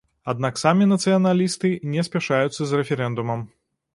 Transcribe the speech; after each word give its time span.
Аднак 0.31 0.55
самі 0.61 0.85
нацыяналісты 0.93 1.71
не 1.95 2.05
спяшаюцца 2.07 2.61
з 2.71 2.79
рэферэндумам. 2.79 3.45